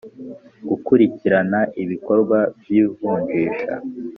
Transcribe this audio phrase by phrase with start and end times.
[0.69, 3.73] Gukurikirana ibikorwa by ivunjisha